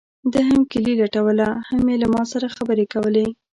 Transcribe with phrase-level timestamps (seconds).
[0.31, 3.25] ده هم کیلي لټوله هم یې ما سره خبرې کولې.